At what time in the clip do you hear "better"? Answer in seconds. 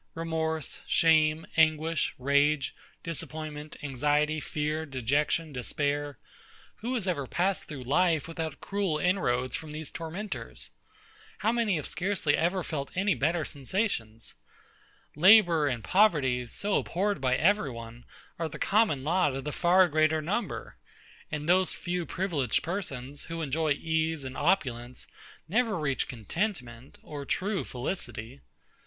13.13-13.45